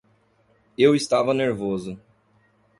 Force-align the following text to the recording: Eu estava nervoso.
Eu 0.75 0.95
estava 0.95 1.31
nervoso. 1.31 1.99